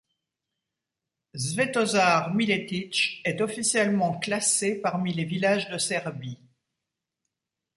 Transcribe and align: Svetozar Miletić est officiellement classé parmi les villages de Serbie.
Svetozar 1.35 2.33
Miletić 2.33 3.21
est 3.23 3.39
officiellement 3.39 4.17
classé 4.17 4.81
parmi 4.81 5.13
les 5.13 5.25
villages 5.25 5.69
de 5.69 5.77
Serbie. 5.77 6.39